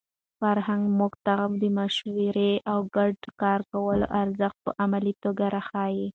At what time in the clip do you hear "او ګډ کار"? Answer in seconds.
2.71-3.59